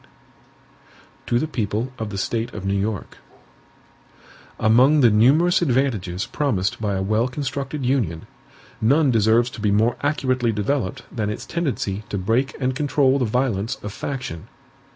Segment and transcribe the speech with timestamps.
[0.01, 0.15] MADISON
[1.27, 3.19] To the People of the State of New York:
[4.59, 8.25] AMONG the numerous advantages promised by a well constructed Union,
[8.81, 13.25] none deserves to be more accurately developed than its tendency to break and control the
[13.25, 14.47] violence of faction.